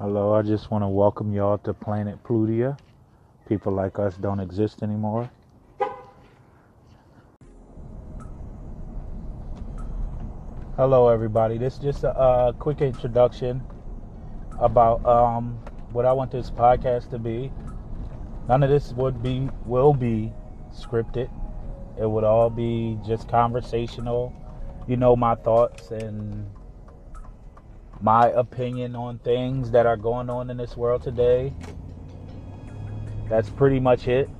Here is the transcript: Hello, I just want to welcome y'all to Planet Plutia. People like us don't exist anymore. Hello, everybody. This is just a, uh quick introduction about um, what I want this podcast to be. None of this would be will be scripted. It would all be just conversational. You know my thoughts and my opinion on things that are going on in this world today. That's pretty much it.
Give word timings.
Hello, 0.00 0.32
I 0.32 0.42
just 0.42 0.70
want 0.70 0.84
to 0.84 0.88
welcome 0.88 1.32
y'all 1.32 1.58
to 1.58 1.74
Planet 1.74 2.22
Plutia. 2.22 2.78
People 3.48 3.72
like 3.72 3.98
us 3.98 4.16
don't 4.16 4.38
exist 4.38 4.84
anymore. 4.84 5.28
Hello, 10.76 11.08
everybody. 11.08 11.58
This 11.58 11.72
is 11.72 11.78
just 11.80 12.04
a, 12.04 12.16
uh 12.16 12.52
quick 12.52 12.80
introduction 12.80 13.60
about 14.60 15.04
um, 15.04 15.58
what 15.90 16.06
I 16.06 16.12
want 16.12 16.30
this 16.30 16.48
podcast 16.48 17.10
to 17.10 17.18
be. 17.18 17.50
None 18.48 18.62
of 18.62 18.70
this 18.70 18.92
would 18.92 19.20
be 19.20 19.48
will 19.66 19.94
be 19.94 20.32
scripted. 20.72 21.28
It 22.00 22.08
would 22.08 22.22
all 22.22 22.50
be 22.50 22.96
just 23.04 23.28
conversational. 23.28 24.32
You 24.86 24.96
know 24.96 25.16
my 25.16 25.34
thoughts 25.34 25.90
and 25.90 26.48
my 28.00 28.28
opinion 28.28 28.94
on 28.94 29.18
things 29.18 29.70
that 29.72 29.86
are 29.86 29.96
going 29.96 30.30
on 30.30 30.50
in 30.50 30.56
this 30.56 30.76
world 30.76 31.02
today. 31.02 31.52
That's 33.28 33.50
pretty 33.50 33.80
much 33.80 34.08
it. 34.08 34.30